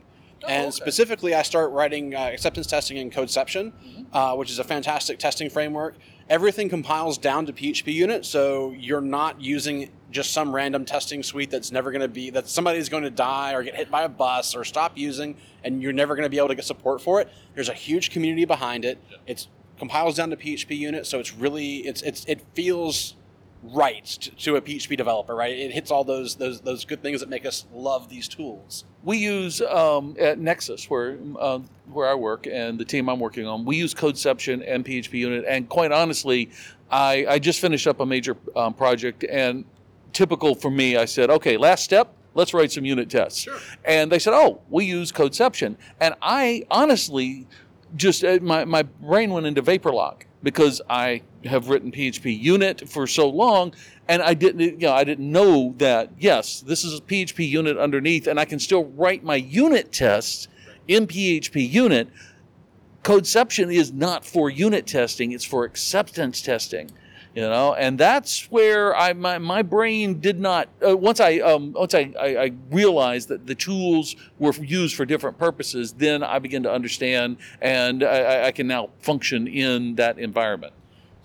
and 0.47 0.67
okay. 0.67 0.71
specifically, 0.71 1.33
I 1.33 1.41
start 1.41 1.71
writing 1.71 2.15
uh, 2.15 2.19
acceptance 2.19 2.67
testing 2.67 2.97
in 2.97 3.09
Codeception, 3.09 3.71
uh, 4.11 4.35
which 4.35 4.49
is 4.49 4.59
a 4.59 4.63
fantastic 4.63 5.19
testing 5.19 5.49
framework. 5.49 5.95
Everything 6.29 6.69
compiles 6.69 7.17
down 7.17 7.45
to 7.45 7.53
PHPUnit, 7.53 8.23
so 8.23 8.71
you're 8.71 9.01
not 9.01 9.41
using 9.41 9.89
just 10.09 10.31
some 10.31 10.55
random 10.55 10.85
testing 10.85 11.21
suite 11.21 11.51
that's 11.51 11.71
never 11.71 11.91
going 11.91 12.01
to 12.01 12.07
be 12.07 12.29
that 12.29 12.47
somebody's 12.47 12.87
going 12.87 13.03
to 13.03 13.09
die 13.09 13.53
or 13.53 13.63
get 13.63 13.75
hit 13.75 13.91
by 13.91 14.03
a 14.03 14.09
bus 14.09 14.55
or 14.55 14.63
stop 14.63 14.97
using, 14.97 15.35
and 15.63 15.81
you're 15.81 15.91
never 15.91 16.15
going 16.15 16.23
to 16.25 16.29
be 16.29 16.37
able 16.37 16.47
to 16.47 16.55
get 16.55 16.65
support 16.65 17.01
for 17.01 17.19
it. 17.19 17.29
There's 17.55 17.69
a 17.69 17.73
huge 17.73 18.11
community 18.11 18.45
behind 18.45 18.85
it. 18.85 18.99
It's 19.27 19.47
compiles 19.77 20.15
down 20.15 20.29
to 20.29 20.37
PHPUnit, 20.37 21.05
so 21.05 21.19
it's 21.19 21.33
really 21.33 21.77
it's 21.79 22.01
it's 22.03 22.23
it 22.25 22.41
feels 22.53 23.15
right 23.63 24.05
to, 24.05 24.31
to 24.31 24.55
a 24.57 24.61
PHP 24.61 24.97
developer, 24.97 25.35
right? 25.35 25.57
It 25.57 25.71
hits 25.71 25.91
all 25.91 26.03
those 26.03 26.35
those 26.35 26.61
those 26.61 26.85
good 26.85 27.01
things 27.01 27.19
that 27.21 27.29
make 27.29 27.45
us 27.45 27.65
love 27.73 28.09
these 28.09 28.27
tools. 28.27 28.85
we 29.03 29.17
use 29.17 29.61
um, 29.61 30.15
at 30.19 30.39
Nexcess, 30.39 30.89
where 30.89 31.17
uh, 31.39 31.59
where 31.91 32.09
I 32.09 32.15
work 32.15 32.47
and 32.47 32.79
the 32.79 32.85
team 32.85 33.09
I'm 33.09 33.19
working 33.19 33.47
on, 33.47 33.65
we 33.65 33.77
use 33.77 33.93
Codeception 33.93 34.63
and 34.67 34.85
PHPUnit. 34.85 35.45
And 35.47 35.69
quite 35.69 35.91
honestly, 35.91 36.49
I, 36.91 37.25
I 37.27 37.39
just 37.39 37.59
finished 37.59 37.87
up 37.87 37.99
a 37.99 38.05
major 38.05 38.37
um, 38.55 38.73
project, 38.73 39.23
and 39.29 39.65
typical 40.13 40.55
for 40.55 40.71
me, 40.71 40.95
I 40.95 41.05
said, 41.05 41.29
okay, 41.29 41.57
last 41.57 41.83
step. 41.83 42.13
Let's 42.35 42.53
write 42.53 42.71
some 42.71 42.83
unit 42.83 43.11
tests. 43.11 43.41
Sure. 43.41 43.59
And 43.85 44.11
they 44.11 44.17
said, 44.17 44.33
oh, 44.33 44.61
we 44.69 44.85
use 44.85 45.11
Codeception. 45.11 45.75
And 45.99 46.15
I 46.19 46.65
honestly 46.71 47.47
just, 47.95 48.23
uh, 48.23 48.39
my, 48.41 48.65
my 48.65 48.81
brain 48.81 49.31
went 49.31 49.45
into 49.45 49.61
vapor 49.61 49.91
lock 49.91 50.25
because 50.43 50.81
I 50.89 51.23
have 51.45 51.69
written 51.69 51.91
PHPUnit 51.91 52.89
for 52.89 53.07
so 53.07 53.29
long 53.29 53.73
and 54.07 54.21
I 54.21 54.33
didn't, 54.33 54.59
you 54.59 54.77
know, 54.77 54.93
I 54.93 55.05
didn't 55.05 55.31
know 55.31 55.73
that, 55.77 56.11
yes, 56.19 56.59
this 56.61 56.83
is 56.83 56.99
a 56.99 57.01
PHPUnit 57.01 57.81
underneath 57.81 58.27
and 58.27 58.39
I 58.39 58.45
can 58.45 58.59
still 58.59 58.85
write 58.85 59.23
my 59.23 59.37
unit 59.37 59.91
tests 59.91 60.49
in 60.87 61.07
PHPUnit. 61.07 62.09
codeception 63.03 63.73
is 63.73 63.93
not 63.93 64.25
for 64.25 64.49
unit 64.49 64.85
testing; 64.85 65.31
it's 65.31 65.45
for 65.45 65.63
acceptance 65.63 66.41
testing 66.41 66.91
you 67.35 67.41
know 67.41 67.73
and 67.73 67.99
that's 67.99 68.51
where 68.51 68.95
i 68.95 69.11
my, 69.13 69.37
my 69.39 69.61
brain 69.61 70.19
did 70.19 70.39
not 70.39 70.69
uh, 70.87 70.95
once 70.95 71.19
i 71.19 71.39
um, 71.39 71.73
once 71.73 71.93
I, 71.95 72.13
I, 72.19 72.37
I 72.37 72.51
realized 72.69 73.27
that 73.29 73.47
the 73.47 73.55
tools 73.55 74.15
were 74.39 74.53
used 74.53 74.95
for 74.95 75.05
different 75.05 75.37
purposes 75.37 75.93
then 75.93 76.21
i 76.23 76.37
began 76.39 76.63
to 76.63 76.71
understand 76.71 77.37
and 77.61 78.03
i, 78.03 78.45
I 78.47 78.51
can 78.51 78.67
now 78.67 78.89
function 78.99 79.47
in 79.47 79.95
that 79.95 80.19
environment. 80.19 80.73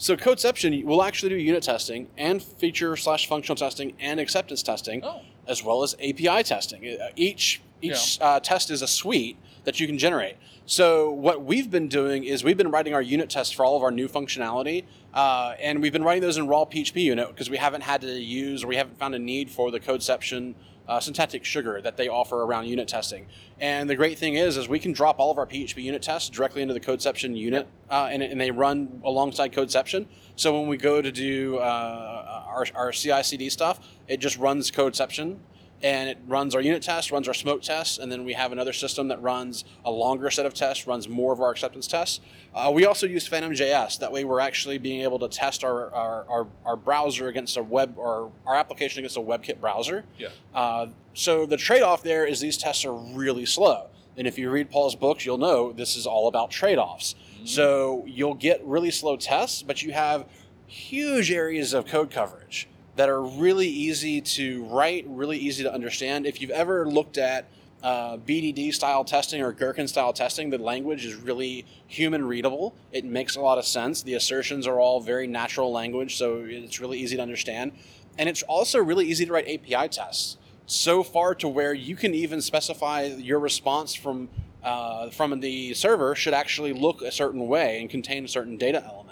So 0.00 0.16
codeception 0.16 0.84
will 0.84 1.02
actually 1.02 1.30
do 1.30 1.36
unit 1.36 1.64
testing 1.64 2.06
and 2.16 2.40
feature 2.40 2.96
slash 2.96 3.26
functional 3.28 3.56
testing 3.56 3.94
and 3.98 4.20
acceptance 4.20 4.62
testing 4.62 5.02
Oh. 5.04 5.22
as 5.48 5.64
well 5.64 5.82
as 5.82 5.94
api 5.94 6.42
testing. 6.44 6.86
Uh, 6.86 7.08
each 7.16 7.60
each 7.82 8.18
uh, 8.20 8.38
test 8.40 8.70
is 8.70 8.80
a 8.82 8.86
suite 8.86 9.36
that 9.68 9.78
you 9.78 9.86
can 9.86 9.98
generate 9.98 10.36
so 10.64 11.10
what 11.10 11.44
we've 11.44 11.70
been 11.70 11.88
doing 11.88 12.24
is 12.24 12.42
we've 12.42 12.56
been 12.56 12.70
writing 12.70 12.94
our 12.94 13.02
unit 13.02 13.28
tests 13.28 13.52
for 13.52 13.66
all 13.66 13.76
of 13.76 13.82
our 13.82 13.90
new 13.90 14.08
functionality 14.08 14.84
uh, 15.12 15.52
and 15.60 15.82
we've 15.82 15.92
been 15.92 16.02
writing 16.02 16.22
those 16.22 16.38
in 16.38 16.46
raw 16.46 16.64
PHPUnit 16.64 17.28
because 17.28 17.50
we 17.50 17.58
haven't 17.58 17.82
had 17.82 18.00
to 18.00 18.18
use 18.18 18.64
or 18.64 18.68
we 18.68 18.76
haven't 18.76 18.98
found 18.98 19.14
a 19.14 19.18
need 19.18 19.50
for 19.50 19.70
the 19.70 19.78
codeception 19.78 20.54
uh, 20.88 20.98
syntactic 20.98 21.44
sugar 21.44 21.80
that 21.82 21.96
they 21.98 22.08
offer 22.08 22.42
around 22.42 22.66
unit 22.66 22.88
testing. 22.88 23.26
And 23.60 23.88
the 23.90 23.94
great 23.94 24.18
thing 24.18 24.34
is, 24.36 24.56
is 24.56 24.68
we 24.68 24.78
can 24.78 24.92
drop 24.92 25.18
all 25.18 25.30
of 25.30 25.36
our 25.36 25.46
PHPUnit 25.46 26.00
tests 26.00 26.30
directly 26.30 26.62
into 26.62 26.72
the 26.72 26.80
Codeception 26.80 27.36
unit, 27.36 27.68
uh, 27.90 28.08
and, 28.10 28.22
and 28.22 28.40
they 28.40 28.50
run 28.50 29.02
alongside 29.04 29.52
Codeception. 29.52 30.06
So 30.36 30.58
when 30.58 30.68
we 30.68 30.78
go 30.78 31.02
to 31.02 31.12
do 31.12 31.58
uh, 31.58 32.44
our, 32.46 32.66
our 32.74 32.92
CI/CD 32.92 33.50
stuff, 33.50 33.80
it 34.06 34.18
just 34.18 34.38
runs 34.38 34.70
Codeception, 34.70 35.36
and 35.82 36.08
it 36.08 36.18
runs 36.26 36.54
our 36.54 36.60
unit 36.60 36.82
test, 36.82 37.12
runs 37.12 37.28
our 37.28 37.34
smoke 37.34 37.62
tests, 37.62 37.98
and 37.98 38.10
then 38.10 38.24
we 38.24 38.32
have 38.32 38.50
another 38.50 38.72
system 38.72 39.08
that 39.08 39.22
runs 39.22 39.64
a 39.84 39.90
longer 39.90 40.30
set 40.30 40.44
of 40.44 40.54
tests, 40.54 40.86
runs 40.86 41.08
more 41.08 41.32
of 41.32 41.40
our 41.40 41.50
acceptance 41.50 41.86
tests. 41.86 42.20
Uh, 42.54 42.70
we 42.74 42.84
also 42.84 43.06
use 43.06 43.28
PhantomJS. 43.28 43.98
That 44.00 44.10
way, 44.10 44.24
we're 44.24 44.40
actually 44.40 44.78
being 44.78 45.02
able 45.02 45.18
to 45.20 45.28
test 45.28 45.62
our, 45.62 45.92
our, 45.94 46.24
our, 46.28 46.46
our 46.64 46.76
browser 46.76 47.28
against 47.28 47.56
a 47.56 47.62
web 47.62 47.94
or 47.96 48.32
our 48.46 48.56
application 48.56 49.00
against 49.00 49.16
a 49.16 49.20
WebKit 49.20 49.60
browser. 49.60 50.04
Yeah. 50.18 50.28
Uh, 50.52 50.88
so 51.14 51.46
the 51.46 51.56
trade-off 51.56 52.02
there 52.02 52.26
is 52.26 52.40
these 52.40 52.56
tests 52.56 52.84
are 52.84 52.94
really 52.94 53.46
slow. 53.46 53.86
And 54.16 54.26
if 54.26 54.36
you 54.36 54.50
read 54.50 54.70
Paul's 54.70 54.96
books, 54.96 55.24
you'll 55.24 55.38
know 55.38 55.72
this 55.72 55.96
is 55.96 56.06
all 56.06 56.26
about 56.26 56.50
trade-offs. 56.50 57.14
So 57.44 58.04
you'll 58.06 58.34
get 58.34 58.64
really 58.64 58.90
slow 58.90 59.16
tests, 59.16 59.62
but 59.62 59.82
you 59.82 59.92
have 59.92 60.26
huge 60.66 61.30
areas 61.30 61.72
of 61.72 61.86
code 61.86 62.10
coverage 62.10 62.68
that 62.98 63.08
are 63.08 63.22
really 63.22 63.68
easy 63.68 64.20
to 64.20 64.64
write, 64.64 65.04
really 65.06 65.38
easy 65.38 65.62
to 65.62 65.72
understand. 65.72 66.26
If 66.26 66.42
you've 66.42 66.50
ever 66.50 66.84
looked 66.84 67.16
at 67.16 67.48
uh, 67.80 68.16
BDD 68.16 68.74
style 68.74 69.04
testing 69.04 69.40
or 69.40 69.52
Gherkin 69.52 69.86
style 69.86 70.12
testing, 70.12 70.50
the 70.50 70.58
language 70.58 71.06
is 71.06 71.14
really 71.14 71.64
human 71.86 72.24
readable. 72.24 72.74
It 72.90 73.04
makes 73.04 73.36
a 73.36 73.40
lot 73.40 73.56
of 73.56 73.64
sense. 73.64 74.02
The 74.02 74.14
assertions 74.14 74.66
are 74.66 74.80
all 74.80 75.00
very 75.00 75.28
natural 75.28 75.70
language, 75.70 76.16
so 76.16 76.44
it's 76.44 76.80
really 76.80 76.98
easy 76.98 77.14
to 77.14 77.22
understand. 77.22 77.70
And 78.18 78.28
it's 78.28 78.42
also 78.42 78.80
really 78.80 79.06
easy 79.06 79.24
to 79.26 79.32
write 79.32 79.46
API 79.46 79.88
tests. 79.88 80.36
So 80.66 81.04
far 81.04 81.36
to 81.36 81.46
where 81.46 81.72
you 81.72 81.94
can 81.94 82.14
even 82.14 82.42
specify 82.42 83.04
your 83.04 83.38
response 83.38 83.94
from 83.94 84.28
uh, 84.64 85.08
from 85.10 85.38
the 85.38 85.72
server 85.74 86.16
should 86.16 86.34
actually 86.34 86.72
look 86.72 87.00
a 87.00 87.12
certain 87.12 87.46
way 87.46 87.80
and 87.80 87.88
contain 87.88 88.26
certain 88.26 88.56
data 88.56 88.84
elements. 88.84 89.07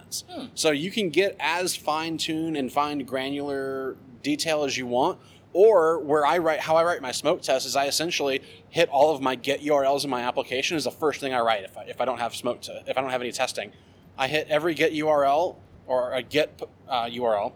So 0.54 0.70
you 0.70 0.90
can 0.90 1.10
get 1.10 1.36
as 1.40 1.76
fine 1.76 2.16
tuned 2.16 2.56
and 2.56 2.72
fine 2.72 3.00
granular 3.00 3.96
detail 4.22 4.64
as 4.64 4.76
you 4.76 4.86
want. 4.86 5.18
Or 5.52 6.00
where 6.00 6.26
I 6.26 6.36
write, 6.38 6.60
how 6.60 6.76
I 6.76 6.84
write 6.84 7.00
my 7.00 7.12
smoke 7.12 7.40
test 7.40 7.64
is 7.64 7.76
I 7.76 7.86
essentially 7.86 8.42
hit 8.68 8.90
all 8.90 9.14
of 9.14 9.22
my 9.22 9.36
get 9.36 9.62
URLs 9.62 10.04
in 10.04 10.10
my 10.10 10.20
application 10.20 10.76
is 10.76 10.84
the 10.84 10.90
first 10.90 11.18
thing 11.18 11.32
I 11.32 11.40
write 11.40 11.64
if 11.64 11.78
I, 11.78 11.84
if 11.84 12.00
I 12.00 12.04
don't 12.04 12.18
have 12.18 12.36
smoke 12.36 12.60
to, 12.62 12.82
if 12.86 12.98
I 12.98 13.00
don't 13.00 13.10
have 13.10 13.22
any 13.22 13.32
testing. 13.32 13.72
I 14.18 14.28
hit 14.28 14.48
every 14.48 14.74
get 14.74 14.92
URL 14.92 15.56
or 15.86 16.12
a 16.12 16.22
get 16.22 16.60
uh, 16.88 17.04
URL, 17.04 17.54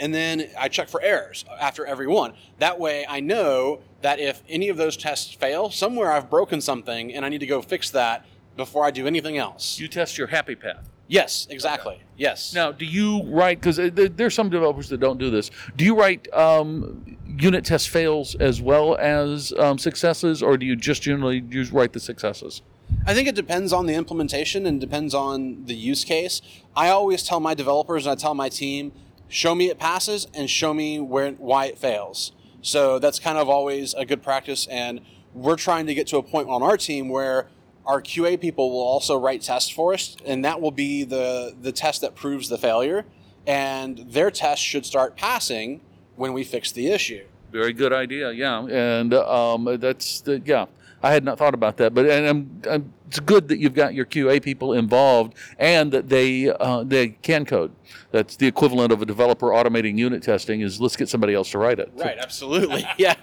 and 0.00 0.12
then 0.12 0.48
I 0.58 0.68
check 0.68 0.88
for 0.88 1.00
errors 1.00 1.44
after 1.60 1.86
every 1.86 2.08
one. 2.08 2.32
That 2.58 2.80
way, 2.80 3.06
I 3.08 3.20
know 3.20 3.82
that 4.00 4.18
if 4.18 4.42
any 4.48 4.68
of 4.68 4.76
those 4.76 4.96
tests 4.96 5.32
fail, 5.32 5.70
somewhere 5.70 6.10
I've 6.10 6.28
broken 6.28 6.60
something 6.60 7.14
and 7.14 7.24
I 7.24 7.28
need 7.28 7.38
to 7.38 7.46
go 7.46 7.62
fix 7.62 7.90
that 7.90 8.26
before 8.56 8.84
I 8.84 8.90
do 8.90 9.06
anything 9.06 9.38
else. 9.38 9.78
you 9.78 9.86
test 9.86 10.18
your 10.18 10.26
happy 10.26 10.56
path 10.56 10.88
Yes, 11.12 11.46
exactly. 11.50 12.00
Yes. 12.16 12.54
now 12.54 12.72
do 12.72 12.86
you 12.86 13.22
write 13.24 13.60
because 13.60 13.76
there's 13.76 14.34
some 14.34 14.48
developers 14.48 14.88
that 14.90 15.00
don't 15.00 15.18
do 15.18 15.28
this 15.28 15.50
do 15.76 15.84
you 15.84 15.98
write 15.98 16.32
um, 16.32 17.18
unit 17.26 17.64
test 17.64 17.88
fails 17.88 18.34
as 18.36 18.62
well 18.62 18.96
as 18.96 19.52
um, 19.58 19.76
successes 19.76 20.42
or 20.42 20.56
do 20.56 20.64
you 20.64 20.76
just 20.76 21.02
generally 21.02 21.40
just 21.40 21.72
write 21.72 21.92
the 21.92 22.00
successes 22.00 22.62
I 23.06 23.14
think 23.14 23.26
it 23.26 23.34
depends 23.34 23.72
on 23.72 23.86
the 23.86 23.94
implementation 23.94 24.66
and 24.66 24.80
depends 24.80 25.14
on 25.14 25.64
the 25.64 25.74
use 25.74 26.04
case. 26.04 26.42
I 26.76 26.88
always 26.88 27.22
tell 27.22 27.40
my 27.40 27.54
developers 27.54 28.06
and 28.06 28.12
I 28.12 28.16
tell 28.16 28.34
my 28.34 28.48
team, 28.48 28.92
show 29.28 29.54
me 29.54 29.70
it 29.70 29.78
passes 29.78 30.26
and 30.34 30.48
show 30.48 30.74
me 30.74 31.00
where 31.00 31.32
why 31.32 31.66
it 31.66 31.78
fails. 31.78 32.32
So 32.60 32.98
that's 32.98 33.18
kind 33.18 33.38
of 33.38 33.48
always 33.48 33.94
a 33.94 34.04
good 34.04 34.22
practice 34.22 34.66
and 34.66 35.00
we're 35.34 35.56
trying 35.56 35.86
to 35.86 35.94
get 35.94 36.06
to 36.08 36.18
a 36.18 36.22
point 36.22 36.48
on 36.48 36.62
our 36.62 36.76
team 36.76 37.08
where 37.08 37.48
our 37.84 38.00
QA 38.00 38.40
people 38.40 38.70
will 38.70 38.82
also 38.82 39.18
write 39.18 39.42
tests 39.42 39.70
for 39.70 39.92
us 39.94 40.16
and 40.24 40.44
that 40.44 40.60
will 40.60 40.70
be 40.70 41.04
the 41.04 41.54
the 41.60 41.72
test 41.72 42.00
that 42.00 42.14
proves 42.14 42.48
the 42.48 42.58
failure 42.58 43.04
and 43.46 43.98
their 43.98 44.30
test 44.30 44.62
should 44.62 44.86
start 44.86 45.16
passing 45.16 45.80
when 46.16 46.32
we 46.32 46.44
fix 46.44 46.72
the 46.72 46.88
issue. 46.88 47.24
Very 47.50 47.72
good 47.72 47.92
idea, 47.92 48.32
yeah, 48.32 48.64
and 48.64 49.12
um, 49.12 49.76
that's 49.78 50.20
the, 50.22 50.40
yeah. 50.44 50.66
I 51.04 51.12
had 51.12 51.24
not 51.24 51.36
thought 51.36 51.52
about 51.52 51.78
that, 51.78 51.94
but 51.94 52.06
and 52.06 52.26
I'm, 52.26 52.62
I'm, 52.70 52.92
it's 53.08 53.18
good 53.18 53.48
that 53.48 53.58
you've 53.58 53.74
got 53.74 53.92
your 53.92 54.06
QA 54.06 54.40
people 54.40 54.72
involved 54.72 55.34
and 55.58 55.92
that 55.92 56.08
they 56.08 56.48
uh, 56.48 56.84
they 56.84 57.08
can 57.08 57.44
code. 57.44 57.72
That's 58.12 58.36
the 58.36 58.46
equivalent 58.46 58.92
of 58.92 59.02
a 59.02 59.04
developer 59.04 59.48
automating 59.48 59.98
unit 59.98 60.22
testing. 60.22 60.60
Is 60.60 60.80
let's 60.80 60.96
get 60.96 61.08
somebody 61.08 61.34
else 61.34 61.50
to 61.50 61.58
write 61.58 61.80
it. 61.80 61.92
Right, 61.96 62.16
absolutely. 62.18 62.86
yeah. 62.98 63.16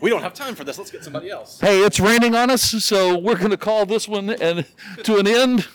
We 0.00 0.10
don't 0.10 0.22
have 0.22 0.34
time 0.34 0.54
for 0.54 0.64
this. 0.64 0.78
Let's 0.78 0.90
get 0.90 1.04
somebody 1.04 1.30
else. 1.30 1.60
Hey, 1.60 1.82
it's 1.82 1.98
raining 1.98 2.34
on 2.34 2.50
us, 2.50 2.62
so 2.62 3.18
we're 3.18 3.36
going 3.36 3.50
to 3.50 3.56
call 3.56 3.86
this 3.86 4.06
one 4.06 4.30
and 4.30 4.66
to 5.04 5.16
an 5.16 5.26
end. 5.26 5.66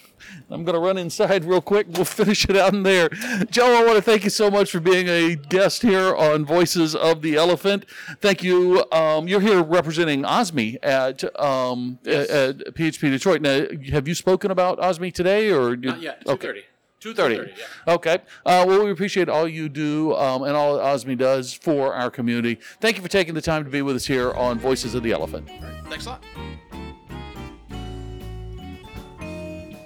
I'm 0.50 0.64
going 0.64 0.74
to 0.74 0.80
run 0.80 0.98
inside 0.98 1.46
real 1.46 1.62
quick. 1.62 1.88
We'll 1.90 2.06
finish 2.06 2.48
it 2.50 2.58
out 2.58 2.74
in 2.74 2.84
there. 2.84 3.10
Joe, 3.50 3.74
I 3.82 3.84
want 3.84 3.96
to 3.96 4.02
thank 4.02 4.24
you 4.24 4.30
so 4.30 4.52
much 4.52 4.72
for 4.72 4.80
being 4.80 5.08
a 5.08 5.36
guest 5.36 5.82
here 5.82 6.14
on 6.16 6.46
Voices 6.46 6.94
of 6.96 7.22
the 7.22 7.36
ElePHPant. 7.36 7.86
Thank 8.20 8.44
you. 8.44 8.86
Um, 8.92 9.28
you're 9.28 9.42
here 9.42 9.64
representing 9.64 10.24
OSMI 10.24 10.78
at, 10.84 11.24
um, 11.40 12.00
at, 12.06 12.30
at 12.30 12.58
PHP 12.76 13.00
Detroit. 13.12 13.42
Now, 13.42 13.66
have 13.92 14.08
you 14.08 14.16
spoken 14.16 14.52
about 14.52 14.80
OSMI 14.80 15.14
today, 15.14 15.52
or 15.52 15.76
Not 15.76 16.02
yet. 16.02 16.24
Okay. 16.28 16.48
2:30. 16.48 16.64
Two 17.02 17.16
thirty. 17.16 17.36
yeah. 17.36 17.94
Okay. 17.96 18.20
Uh, 18.46 18.64
well, 18.68 18.86
we 18.86 18.92
appreciate 18.92 19.28
all 19.28 19.48
you 19.48 19.68
do 19.68 20.16
um, 20.16 20.44
and 20.44 20.56
all 20.56 20.78
OSMI 20.78 21.18
does 21.18 21.52
for 21.52 21.96
our 21.96 22.12
community. 22.12 22.60
Thank 22.80 22.96
you 22.96 23.02
for 23.02 23.10
taking 23.10 23.34
the 23.34 23.42
time 23.42 23.64
to 23.64 23.72
be 23.72 23.82
with 23.82 23.96
us 23.96 24.06
here 24.06 24.32
on 24.34 24.60
Voices 24.60 24.94
of 24.94 25.02
the 25.02 25.10
ElePHPant. 25.10 25.90
Thanks 25.90 26.06
a 26.06 26.10
lot. 26.10 26.24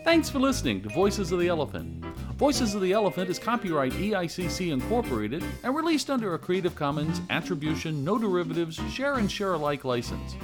Thanks 0.03 0.29
for 0.29 0.39
listening 0.39 0.81
to 0.81 0.89
Voices 0.89 1.31
of 1.31 1.39
the 1.39 1.47
ElePHPant. 1.47 2.03
Voices 2.35 2.75
of 2.75 2.81
the 2.81 2.91
ElePHPant 2.91 3.29
is 3.29 3.39
copyright 3.39 3.93
EICC 3.93 4.73
Incorporated 4.73 5.41
and 5.63 5.73
released 5.73 6.09
under 6.09 6.33
a 6.33 6.37
Creative 6.39 6.75
Commons 6.75 7.21
Attribution, 7.29 8.03
No 8.03 8.17
Derivatives, 8.17 8.77
Share 8.91 9.15
and 9.15 9.31
Share 9.31 9.53
Alike 9.53 9.85
license. 9.85 10.35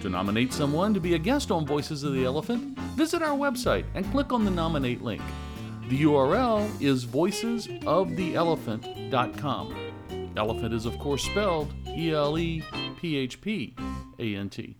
To 0.00 0.08
nominate 0.08 0.54
someone 0.54 0.94
to 0.94 1.00
be 1.00 1.14
a 1.14 1.18
guest 1.18 1.50
on 1.50 1.66
Voices 1.66 2.02
of 2.02 2.14
the 2.14 2.24
ElePHPant, 2.24 2.78
visit 2.96 3.20
our 3.22 3.36
website 3.36 3.84
and 3.94 4.10
click 4.10 4.32
on 4.32 4.46
the 4.46 4.50
nominate 4.50 5.02
link. 5.02 5.20
The 5.88 6.04
URL 6.04 6.80
is 6.80 7.04
voicesoftheelephpant.com. 7.04 9.74
ElePHPant 10.34 10.72
is, 10.72 10.86
of 10.86 10.98
course, 10.98 11.22
spelled 11.22 11.74
E 11.86 12.10
L 12.12 12.38
E 12.38 12.64
P 12.96 13.16
H 13.16 13.42
P 13.42 13.76
A 14.18 14.34
N 14.34 14.48
T. 14.48 14.78